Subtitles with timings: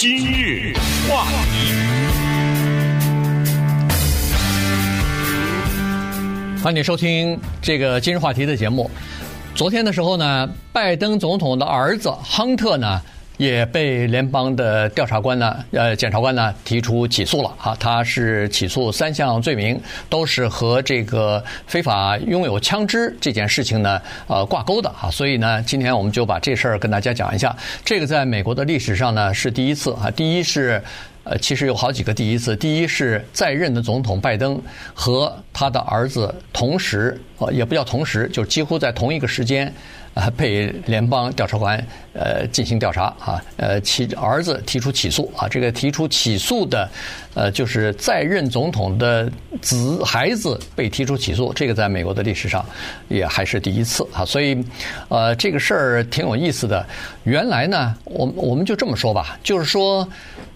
[0.00, 0.72] 今日
[1.10, 1.72] 话题，
[6.62, 8.88] 欢迎收听这个今日话题的节目。
[9.56, 13.02] 昨天的时候呢，拜登总统的儿子亨特呢。
[13.38, 19.80] 也被联邦的调查官呢，呃，检察官呢提出起诉了啊，他是起诉三项罪名，
[20.10, 27.56] 都是和这个非法拥有枪支这件事情呢，呃，挂钩的啊，所以呢，今天我们就把这事儿跟大家讲一下。
[27.84, 30.82] 这个在美国的历史上呢是第一次啊，第一是，
[31.22, 34.60] 呃，其实有好几个第一次，第一是在任的总统拜登
[34.92, 39.72] 和他的儿子同时，呃，也不叫同时，就几乎在同一个时间。
[40.36, 41.76] 被联邦调查官
[42.12, 46.88] 呃进行调查啊，呃，其儿子提出起诉啊，这个提出起诉的
[47.34, 52.64] 呃，就是在任总统的子孩子被提出起诉，这个在美国的历史上
[53.08, 54.56] 也还是第一次啊，所以
[55.08, 56.84] 呃，这个事儿挺有意思的。
[57.24, 60.08] 原来呢，我我们就这么说吧，就是说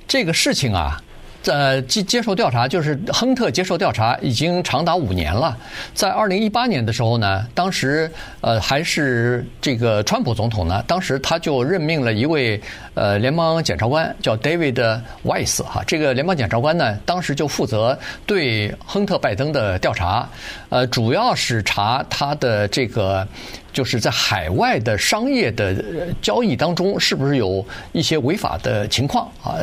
[0.08, 1.00] 这个事情啊。
[1.42, 5.56] 在接接受调查，就是亨特接受调查已经长达五年了。
[5.92, 12.60] 在二零一八年的时候呢，当时呃还是这个川普总统呢，当时他就任命了一位
[12.94, 15.82] 呃联邦检察官，叫 David Weiss 哈。
[15.86, 20.28] 这个联邦检察官呢，当时就负责对亨特拜登的调查，
[20.68, 23.26] 呃，主要是查他的这个。
[23.72, 25.82] 就是在海外的商业的
[26.20, 29.56] 交易当中，是不是有一些违法的情况啊？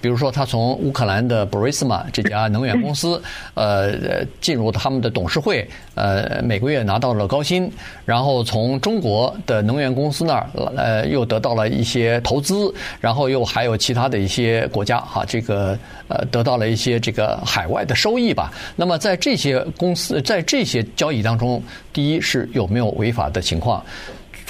[0.00, 3.22] 比如说，他从乌克兰的 Burisma 这家能源公司，
[3.54, 7.70] 呃，进入他们的董事会，呃，每个月拿到了高薪，
[8.04, 18.52] 然后从中国的能源公司那儿，呃，又得到了一些投资，然后又还有其他的一些国家哈，这个呃，得到了一些这个海外的收益吧。
[18.74, 21.62] 那么在这些公司在这些交易当中，
[21.94, 23.82] 第一是有没有违法的情况，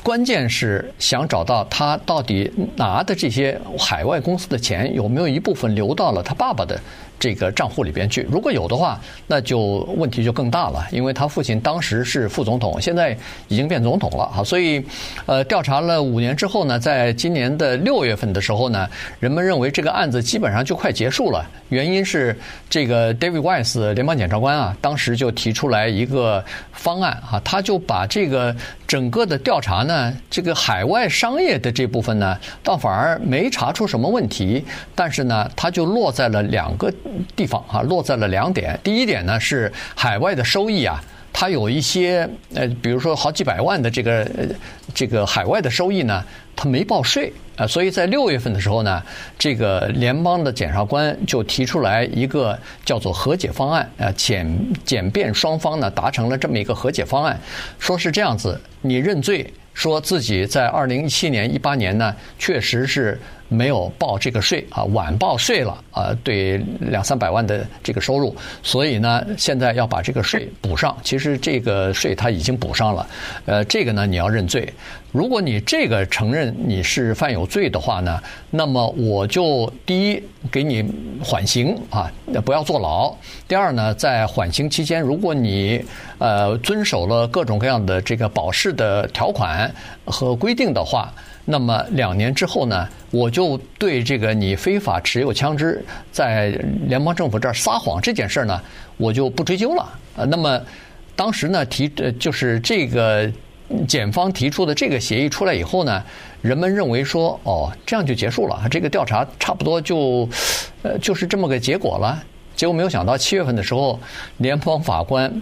[0.03, 6.81] 关键是想找到他到底拿的这些海外公司的钱有没有一部分流到了他爸爸的。
[7.19, 13.17] 这个账户里边去，如果有的话，那就问题就更大了，因为他父亲当时是副总统，现在
[13.49, 14.85] 已经变总统了哈，所以，
[15.25, 18.87] 呃，调查了五年之后呢，在今年的六月份的时候呢，
[19.21, 22.39] 人们认为这个案子基本上就快结束了，原因是
[22.69, 28.55] 这个 David Weiss 联邦检察官啊，当时就提出来一个方案哈，他就把这个
[28.87, 34.63] 整个的调查呢，这个海外商业的这部分呢，倒反而没查出什么问题，
[34.95, 36.93] 但是呢，他就落在了两个。
[37.37, 38.79] 地方啊，落在了两点。
[38.83, 44.27] 第一点呢是海外的收益啊，它有一些呃，比如说好几百万的这个
[44.95, 46.25] 这个海外的收益呢，
[46.57, 49.03] 它没报税啊，所以在六月份的时候呢，
[49.39, 57.39] 这个联邦的检察官就提出来一个叫做和解方案啊，检检辩双方呢达成了这么一个和解方案，
[57.79, 63.21] 说是这样子，你认罪，说自己在二零一七年、一八年呢，确实是。
[63.49, 70.97] 没有报这个税啊，晚报税了啊，对两三百万的这个收入，所以呢，现在要把这个税补上。
[71.03, 73.07] 其实这个税他已经补上了，
[73.47, 74.73] 呃，这个呢你要认罪。
[75.13, 80.85] 如果你这个承认你是犯有罪的话呢，那么我就第一给你
[81.23, 82.11] 缓刑啊，
[82.45, 83.15] 不要坐牢。
[83.47, 85.85] 第二呢，在缓刑期间，如果你
[86.19, 89.73] 呃遵守了各种各样的这个保释的条款
[90.05, 96.49] 和规定的话，那么两年之后呢，我就对这个你非法持有枪支在
[96.87, 98.61] 联邦政府这儿撒谎这件事儿呢，
[98.97, 99.89] 我就不追究了。
[100.17, 100.61] 呃，那么
[101.15, 103.31] 当时呢提呃就是这个。
[103.89, 106.05] 检方提出的这个协议出来以后呢，
[106.43, 110.29] 人们认为说，哦，这样就结束了，这个调查差不多就，
[110.83, 112.23] 呃，就是这么个结果了。
[112.55, 113.99] 结果没有想到，七月份的时候，
[114.37, 115.33] 联邦法官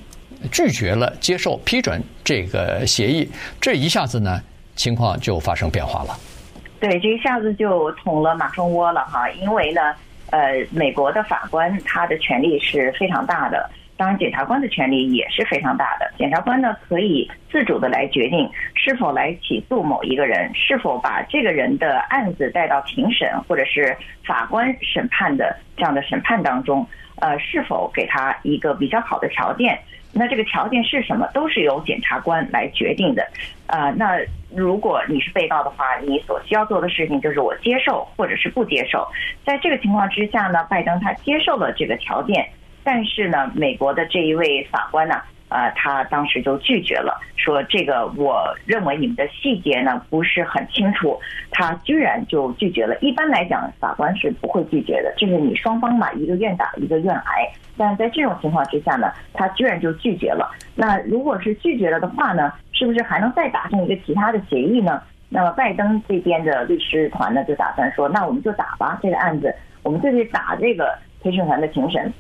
[0.53, 3.29] 拒绝了接受批准这个协议，
[3.61, 4.41] 这一下子呢，
[4.82, 6.10] 情况就发生变化了。
[6.81, 9.94] 对，这一下子就捅了马蜂窝了哈，因为呢，
[10.31, 13.71] 呃，美国的法官他的权力是非常大的。
[13.97, 16.10] 当然，检察官的权力也是非常大的。
[16.19, 26.84] 检察官呢，可以自主的来决定是否来起诉某一个人，是否把这个人的案子带到庭审或者是法官审判的这样的审判当中，
[27.22, 29.78] 呃，是否给他一个比较好的条件？
[30.13, 33.24] 那这个条件是什么，都是由检察官来决定的。
[33.69, 34.19] 呃，那
[34.54, 39.07] 如果你是被告的话，你所需要做的事情就是我接受或者是不接受。
[39.47, 42.47] 在这个情况之下呢，拜登他接受了这个条件。
[42.84, 45.22] 但是呢，美国的这一位法官呢，
[45.53, 51.21] 呃，他当时就拒绝了，说这个我认为你们的细节呢不是很清楚，
[51.51, 52.97] 他居然就拒绝了。
[53.01, 57.49] 一般来讲，法官是不会拒绝的，就是你双方嘛，一个愿打一个愿挨。
[57.77, 60.51] 但在这种情况之下呢，他居然就拒绝了。
[60.75, 65.03] 那如果是拒绝了的话呢，是不是还能再达成一个其他的协议呢？
[65.28, 72.13] 那么拜登这边的律师团呢，就打算说，那我们就打吧，这个案子，我们就去打这个陪审团的庭审。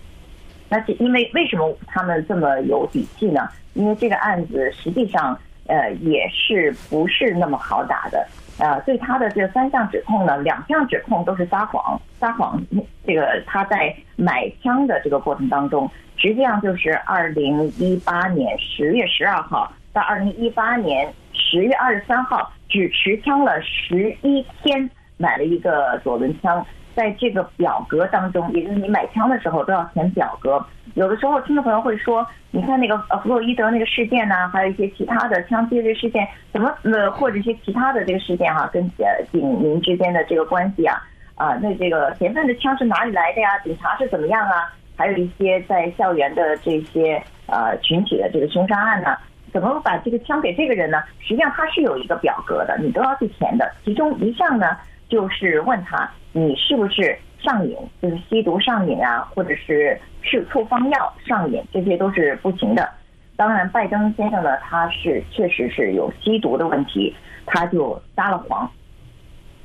[0.72, 3.46] 那是因为为什么他们这么有底气呢？
[3.74, 8.26] 因为这个案子实际上，呃，也是不是那么好打的。
[8.58, 12.58] 呃，对他的这三项指控呢，两项指控都是撒谎，撒谎。
[13.06, 26.64] 这个他在买枪的这个过程当中，实际上就是二零一八年十月十二号到二零一八年十月二十三号，只持枪了十一天，买了一个左轮枪。
[26.94, 30.64] 在这个表格当中，也就是你买枪的时候都要填表格。
[30.94, 41.00] 有的时候听众朋友会说，你看那个呃弗洛伊德那个事件呢、还有一些其他的枪击的事件，怎么呃或者一些其他的这个事件哈、跟呃警民之间的这个关系啊
[41.36, 43.58] 啊，那这个嫌犯的枪是哪里来的呀？
[43.64, 44.70] 警察是怎么样啊？
[44.94, 49.16] 还有一些在校园的这些呃群体的这个凶杀案呢，
[49.50, 51.02] 怎么把这个枪给这个人呢？
[51.20, 53.72] 实际上它是有一个表格的，你都要去填的。
[53.82, 54.76] 其中一项呢，
[55.12, 56.10] 就是问他。
[56.32, 57.76] 你是不是上瘾？
[58.00, 62.88] 就是吸毒上瘾啊，或者是吃处方药上瘾，这些都是不行的。
[63.36, 67.14] 当然，拜登先生呢，他是确实是有吸毒的问题，
[67.44, 68.70] 他就撒了谎。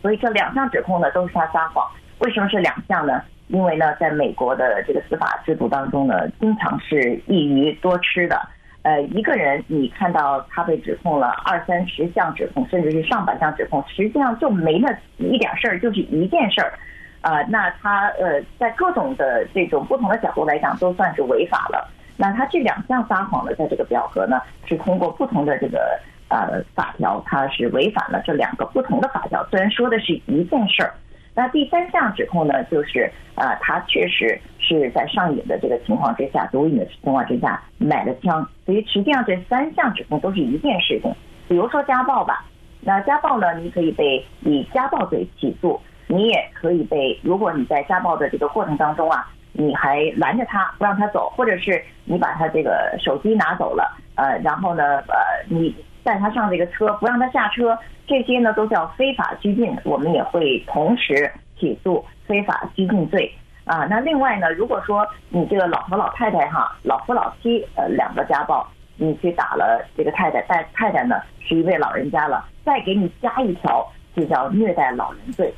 [0.02, 1.90] 所以这两项指控呢，都是他撒谎。
[2.20, 3.22] 为什么是两项呢？
[3.48, 8.38] 因为呢，在美国的这个司法制度当中呢，经常是一鱼多吃的。
[8.88, 16.72] 呃，一个人你看到他被指控了二三十项指控，甚至是上百项指控，实际上就没那一点事儿，就是一件事儿，
[17.20, 21.86] 啊，那他呃，在各种的这种不同的角度来讲，都算是违法了。
[22.16, 26.00] 那他这两项撒谎的，在这个表格呢，是通过不同的这个
[26.30, 30.94] 呃法条，他是违反了这两个不同的法条，虽然说的是一件事儿。
[31.38, 38.44] 那第三项指控呢，就是啊，他确实是在上瘾的这个情况之下，毒瘾的情况之下买了枪。
[38.66, 41.14] 所以实际上这三项指控都是一件事情。
[41.48, 42.44] 比如说家暴吧，
[42.82, 55.16] 那家暴呢，你可以被以家暴罪起诉，你也可以被，如果你在家暴的这个过程当中啊，你还拦着他不让他走，或者是你把他这个手机拿走了，呃，然后呢，呃，
[55.48, 55.76] 你。
[56.08, 57.78] 带他上这个车，不让他下车，
[58.08, 59.78] 这些呢都叫非法拘禁。
[59.84, 63.30] 我们也会同时起诉非法拘禁罪
[63.66, 63.86] 啊。
[63.90, 68.66] 那另外呢，如果说你这个老头老太太哈，老夫老妻呃两个家暴，
[68.96, 75.54] 你去打了这个太太，但太太呢是一位老人家了，再给你加一条，就叫虐待老人罪。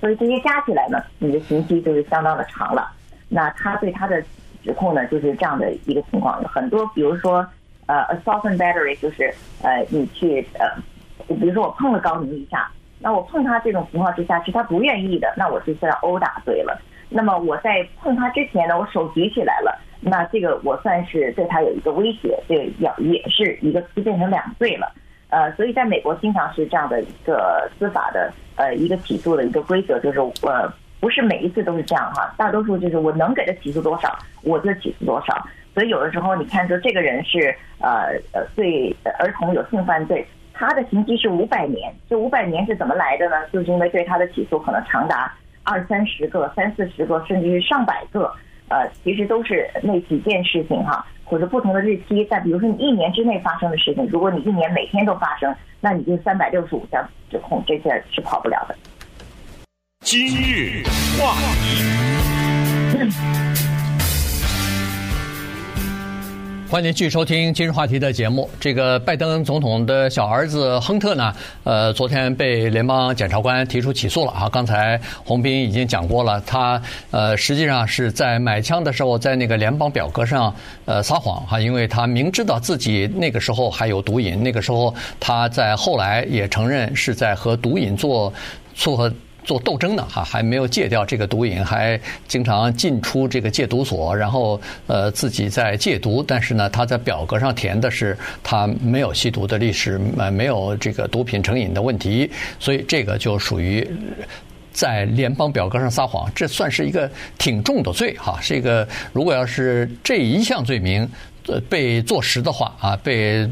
[0.00, 2.90] 所以这些加起来呢，你的刑期就是相当的长了。
[3.28, 4.22] 那他对他的
[4.64, 7.46] 指控呢，就是这样的一个情况，很多，比如说。
[7.86, 10.66] 呃，assault and battery 就是呃，你去呃，
[11.36, 12.68] 比如说我碰了高明一下，
[12.98, 16.80] 那我碰他这种情况之下是他不愿意的，那我就算殴打罪了。
[17.08, 24.92] 那么我在碰他之前呢，我手举起来了，那这个我算是对他有一个威胁，这个也也是一个就变成两罪了。
[25.28, 35.46] 呃，所以在美国经常是这样的一个司法的呃一个起诉的一个规则，就是呃不是每一次都是这样哈，大多数就是我能给他起诉多少，我就起诉多少。
[35.76, 41.94] 所以有的时候你看说这个人是呃呃对儿童有性犯罪，他的刑期是五百年。
[42.08, 43.36] 这五百年是怎么来的呢？
[43.52, 45.30] 就是因为对他的起诉可能长达
[45.64, 48.32] 二三十个、三四十个，甚至是上百个。
[48.68, 52.24] 呃，其实都是那几件事情哈，或者不同的日期。
[52.24, 58.74] 在比如说你一年之内发生的事情，如果你一年每天都发生，那你就三百六十五项指控，这些是跑不了的。
[60.00, 60.82] 今日
[61.20, 63.55] 话题。
[66.68, 68.50] 欢迎您继续收听今日话题的节目。
[68.58, 71.32] 这个拜登总统的小儿子亨特呢，
[71.62, 74.48] 呃，昨天被联邦检察官提出起诉了啊。
[74.48, 76.82] 刚才洪斌已经讲过了，他
[77.12, 80.52] 呃实际上是在买枪的时候，在那个联邦表格上
[80.86, 88.32] 呃撒谎哈，因为他明知道自己那个时候还有毒瘾，那个时候他在后来也承认是在和毒瘾做
[88.74, 89.12] 撮合。
[89.46, 103.88] 做斗争的哈，还没有戒掉这个毒瘾，还经常进出这个戒毒所，然后呃自己在戒毒，但是呢，他在表格上填的是他没有吸毒的历史，呃没有这个毒品成瘾的问题，所以这个就属于
[104.72, 108.40] 在联邦表格上撒谎，这算是一个挺重的罪哈。
[108.42, 111.08] 这个如果要是这一项罪名。
[111.68, 113.48] 被坐实的话啊，被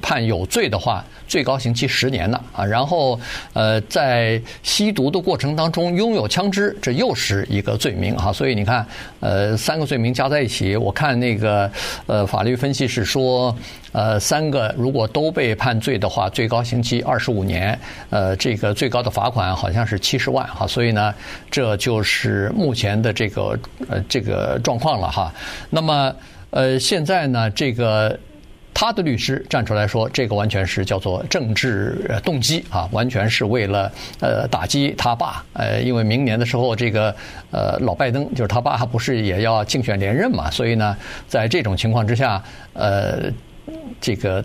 [0.00, 2.64] 判有罪的话，最高刑期十年呢啊。
[2.64, 3.18] 然后
[3.52, 8.32] 呃，在吸毒的过程当中拥有枪支，这又是一个罪名哈。
[8.32, 8.86] 所以你看，
[9.20, 11.70] 呃，三个罪名加在一起，我看那个
[12.06, 13.56] 呃法律分析是说，
[13.92, 17.78] 呃，三个如果都被判罪的话，最高刑期二十五年，
[18.10, 20.66] 呃，这个最高的罚款好像是七十万哈。
[20.66, 21.12] 所以呢，
[21.50, 25.32] 这就是目前的这个呃这个状况了哈。
[25.68, 26.14] 那么。
[26.54, 28.16] 呃，现在呢，这个
[28.72, 35.44] 他的律师站出来说，这个完全是叫做政治动机啊，完全是为了呃打击他爸。
[35.54, 37.12] 呃，因为明年的时候，这个
[37.50, 40.48] 呃老拜登就是他爸，不是也要竞选连任嘛？
[40.48, 40.96] 所以呢，
[41.26, 42.40] 在这种情况之下，
[42.72, 43.32] 呃，
[44.00, 44.44] 这个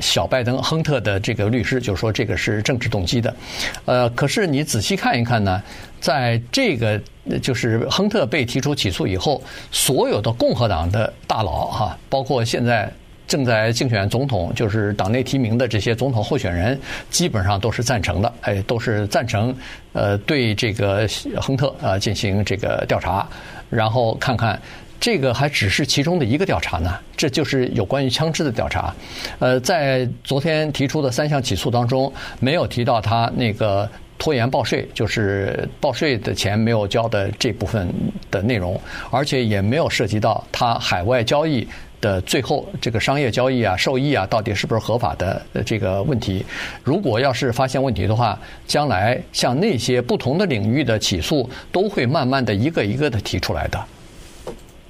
[0.00, 3.36] 小拜登亨特的这个律师就说这个是政治动机的。
[3.84, 5.62] 呃，可是你仔细看一看呢，
[6.00, 7.00] 在这个
[7.42, 12.90] 就是亨特被提出起诉以后，所有的共和党的大佬哈，包括现在。
[13.30, 16.76] 正在竞选总统，就是党内提名的这些总统候选人，
[17.10, 19.54] 基本上都是赞成的，哎，都是赞成，
[19.92, 21.08] 呃，对这个
[21.40, 23.24] 亨特啊进行这个调查，
[23.70, 24.60] 然后看看
[24.98, 28.92] 这个还只是其中的一个调查呢，这就是有关于枪支的调查，
[29.38, 33.88] 呃，在昨天提出的三项起诉当中，没有提到他那个
[34.20, 37.88] 拖延报税，就是报税的钱没有交的这部分
[38.30, 41.66] 的内容，而且也没有涉及到他海外交易。
[42.00, 46.42] 的最后，这个商业交易啊、受益啊，到底是不是合法的这个问题？
[46.82, 53.78] 如果要是发现问题的话，将来像那些不同的领域的起诉，都会慢慢的一个一个的提出来的。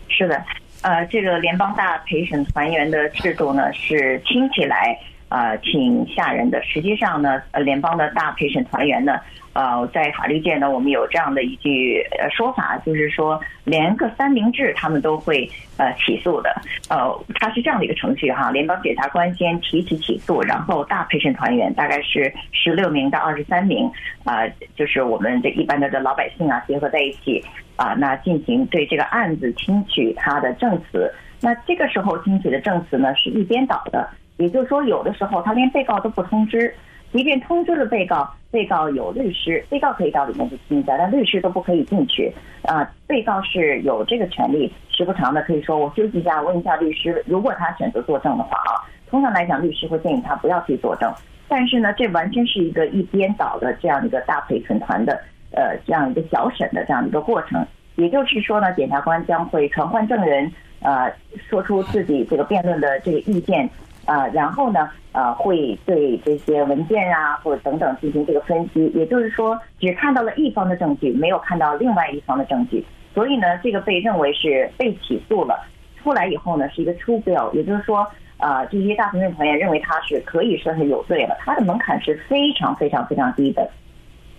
[0.08, 0.40] 是的，
[0.82, 4.96] 呃，这个联邦大陪审团员的制度呢，是听起来
[5.30, 6.62] 呃挺吓人的。
[6.62, 9.18] 实际上呢，呃，联邦的大陪审团员呢。
[9.52, 16.54] 呃，在法律界呢，我们有这样的一句呃说法，就是说连个三明治他们都会呃起诉的。
[16.88, 23.90] 呃，它是这样的一个程序哈，联邦检察官先提起起诉，然后大陪审团员大概是十六名到二十三名
[24.22, 24.46] 啊，
[24.76, 27.44] 就是我们这一般的这老百姓啊结合在一起
[27.74, 31.12] 啊，那进行对这个案子听取他的证词。
[31.40, 34.08] 那这个时候听取的证词呢是一边倒的，
[34.40, 36.74] 也就是说有的时候他连被告都不通知。
[37.12, 42.32] 即便通知了被告，被告有律师，被告可以到里面去听一下，但律师都不可以进去。
[42.62, 47.20] 啊，被告是有这个权利，时不常的可以说我休息一下，问一下律师。
[47.26, 48.78] 如果他选择作证的话啊，
[49.10, 51.12] 通常来讲，律师会建议他不要去作证。
[51.48, 55.20] 但是呢，这完全是一个一边倒的这样一个大陪审团的
[55.50, 57.66] 呃这样一个小审的这样一个过程。
[57.96, 60.48] 也就是说呢，检察官将会传唤证人，
[60.80, 61.12] 呃，
[61.48, 63.68] 说出自己这个辩论的这个意见。
[64.10, 75.64] 啊，然后呢，呃，会对这些文件啊或者等等进行这个分析，也就是说，只看到了一方的证据，没有看到另外一方的证据，所以呢，这个被认为是被起诉了。
[76.02, 78.04] 出来以后呢，是一个 true bill，也就是说，
[78.38, 81.36] 呃，这些大陪审团员认为他是可以算是有罪了。
[81.38, 83.70] 他的门槛是非常非常非常低的，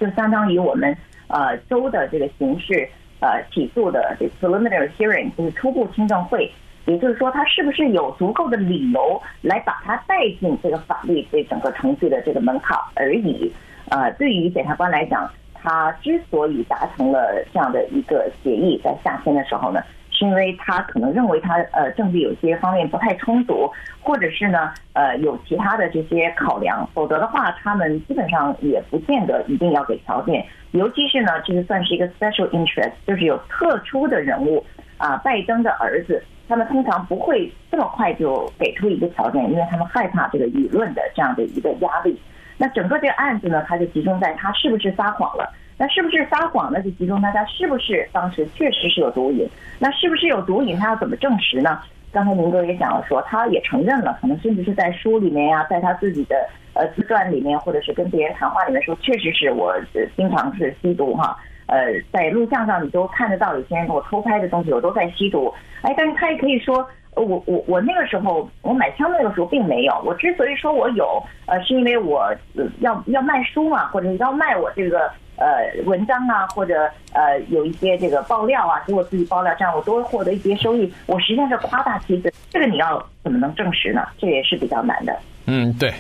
[0.02, 0.94] 就相当于我们
[1.28, 2.86] 呃州的这个刑事
[3.22, 6.52] 呃起诉的这 preliminary hearing，就是初步听证会。
[6.86, 13.52] 也就是说，他是不是有足够的理由来把他带进这个法律这整个程序的这个门槛而已？
[13.90, 23.70] 呃，对于检察官来讲，他之所以达成了这样的一个协议，在夏天的时候呢，是因为他可能认为他呃证据有些方面不太充足，
[24.02, 30.44] 或者是呢呃有其他的这些考量，否则的话，他们基本上也不见得一定要给条件。
[30.72, 34.66] 尤其是呢，这个算是一个 special interest，就是有特殊的人物
[34.98, 36.24] 啊，拜登的儿子。
[36.52, 42.20] 他们通常不会这么快就给出一个条件，因为他们害怕这个舆论的这样的一个压力。
[42.58, 45.50] 那整个这个案子呢，它就集中在他是不是撒谎了。
[45.78, 46.82] 那是不是撒谎呢？
[46.82, 49.48] 就集中在他是不是当时确实是有毒瘾。
[49.80, 50.78] 那是不是有毒瘾？
[50.78, 51.80] 他要怎么证实呢？
[52.12, 56.36] 刚才明哥也讲了说，他也承认了，可能甚至是在书里面呀、在他自己的
[56.74, 59.74] 呃自传里面，或者是跟别人谈话里面说，确实是我
[60.16, 61.38] 经常是吸毒哈。
[61.68, 61.78] 呃，
[62.12, 65.54] 在录像上你都看得到，有些人给我偷拍的东西，我都在吸毒。
[65.84, 69.94] 哎，但是他也可以说，我我我那个时候我买枪那个时候并没有。
[70.06, 72.30] 我之所以说我有，呃，是因为我
[72.80, 75.10] 要要卖书嘛，或者要卖我这个
[75.42, 80.94] 呃文章啊，或者呃有一些这个爆料啊，给我自己爆料，这样我多获得一些收益。
[81.08, 84.08] 我实际上是夸大其词，这个你要怎么能证实呢？
[84.18, 85.18] 这也是比较难的。
[85.48, 85.92] 嗯，对。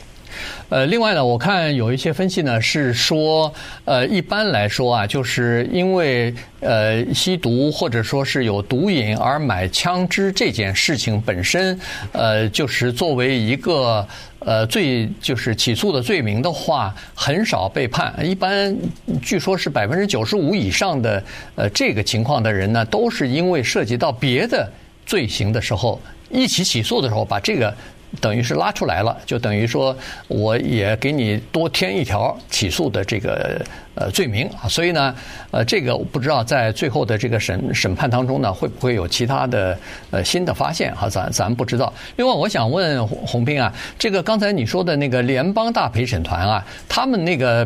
[0.69, 3.53] 呃，另外呢，我看有一些分析呢是说，
[3.85, 11.79] 呃，一般来说啊，就是因为呃吸毒或者说是有毒瘾而买枪支这件事情本身，
[12.11, 14.07] 呃，就是作为一个
[14.39, 18.13] 呃罪，就是起诉的罪名的话，很少被判。
[18.23, 18.75] 一般
[19.21, 21.23] 据说是百分之九十五以上的
[21.55, 24.69] 呃这个情况的人呢，都是因为涉及到别的
[25.05, 27.73] 罪行的时候，一起起诉的时候把这个。
[28.19, 29.95] 等于是拉出来了，就等于说
[30.27, 33.63] 我也给你多添一条起诉的这个
[33.95, 35.15] 呃罪名啊，所以呢，
[35.51, 39.77] 呃，这个我不知道在最后的这个审审判当中呢，会不会有其他的
[40.11, 41.93] 呃新的发现哈，咱咱不知道。
[42.17, 47.65] 另外，我想问洪斌啊，这个刚才你说的那个联邦大陪审团啊，他们那个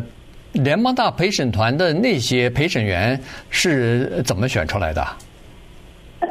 [0.52, 5.04] 联邦大陪审团的那些陪审员是怎么选出来的？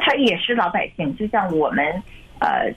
[0.00, 1.84] 他也是老百姓，就像我们
[2.38, 2.72] 呃。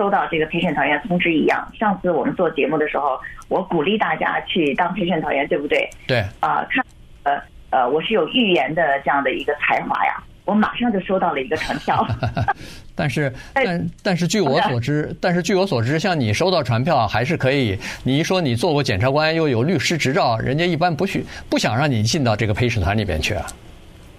[0.00, 1.70] 收到这个陪审团员通知一样。
[1.78, 5.86] 上次我们做节目的时候，我鼓励大家去当陪审团员，对不对？
[6.06, 6.24] 对。
[6.40, 6.82] 啊，看，
[7.24, 7.38] 呃
[7.68, 10.14] 呃，我是有预言的这样的一个才华呀，
[10.46, 12.06] 我马上就收到了一个传票。
[12.96, 17.78] 但是， 但但是据我所知，但是据我所知，像你收到传票还是可以。
[18.02, 23.44] 你一说你做过检察官，又有律师执照，人家一般不许不想让你进到这个陪审团里边去啊。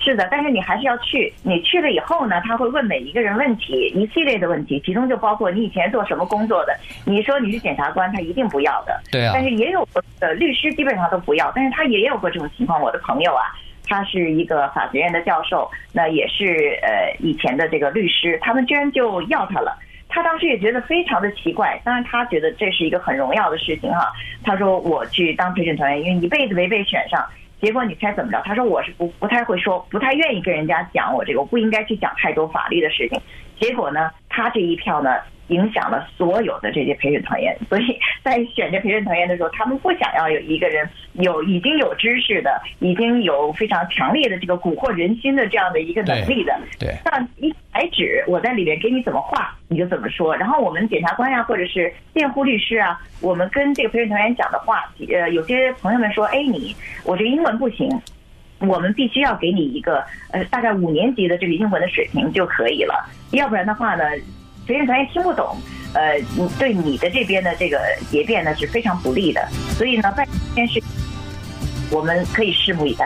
[0.03, 1.31] 是的，但是你还是要去。
[1.43, 6.75] 你去了以后呢，他会问每一个人问题，一系列的问题，其中就包括你以前做什么工作的。
[7.05, 8.99] 你说你是检察官，他一定不要的。
[9.11, 9.31] 对啊。
[9.33, 9.87] 但是也有
[10.19, 12.81] 呃律师基本上都不要，但是他也有过这种情况。
[12.81, 13.45] 我的朋友啊，
[13.87, 19.77] 他是一个法学院的教授，那也是呃以前的这个律师，他们居然就要他了。
[20.09, 24.11] 他当时也觉得非常的奇怪，当然他觉得这是一个很荣耀的事情哈。
[24.43, 27.23] 他说我去当陪审团员，因为一辈子没被选上。
[27.61, 28.41] 结果你猜怎么着？
[28.43, 33.21] 他说我是不不太会说，不太愿意跟人家讲我这个，我不应该去讲太多法律的事情。
[33.59, 35.17] 结果呢，他这一票呢，
[35.51, 46.57] 影响了所有的这些陪审团员，所以在选择陪审团员的时候，他们不想要有一个人有已经有知识的，已经有非常强烈的这个蛊惑人心的这样的一个能力的。
[46.79, 50.35] 对，像一白纸，我在里面给你怎么画，你就怎么说。
[50.37, 57.89] 然后我们检察官呀、啊，或者是辩护律师啊，我们跟这个陪审团员讲的话，呃，有些朋友们说，哎，你我这个英文不行，
[58.59, 64.03] 我们必须要给你一个呃大概五年级的这个英文的水平就可以了，要不然的话呢。
[64.71, 65.57] 陪审团也听不懂，
[65.93, 66.17] 呃，
[66.57, 69.45] 对你的这边的这个结辩呢是非常不利的，
[69.77, 70.81] 所以呢，办这件事
[71.91, 73.05] 我们可以拭目以待。